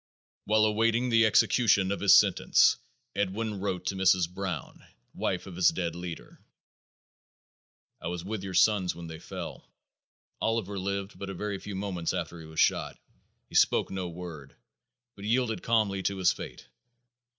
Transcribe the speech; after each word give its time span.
While 0.45 0.65
awaiting 0.65 1.09
the 1.09 1.27
execution 1.27 1.91
of 1.91 1.99
his 1.99 2.15
sentence, 2.15 2.77
Edwin 3.15 3.59
wrote 3.59 3.85
to 3.85 3.95
Mrs. 3.95 4.27
Brown, 4.27 4.83
wife 5.13 5.45
of 5.45 5.55
his 5.55 5.69
dead 5.69 5.95
leader: 5.95 6.41
"I 8.01 8.07
was 8.07 8.25
with 8.25 8.41
your 8.43 8.55
sons 8.55 8.95
when 8.95 9.05
they 9.05 9.19
fell. 9.19 9.69
Oliver 10.41 10.79
lived 10.79 11.19
but 11.19 11.29
a 11.29 11.35
very 11.35 11.59
few 11.59 11.75
moments 11.75 12.15
after 12.15 12.39
he 12.39 12.47
was 12.47 12.59
shot. 12.59 12.97
He 13.47 13.53
spoke 13.53 13.91
no 13.91 14.09
word, 14.09 14.55
but 15.15 15.25
yielded 15.25 15.61
calmly 15.61 16.01
to 16.01 16.17
his 16.17 16.33
fate. 16.33 16.65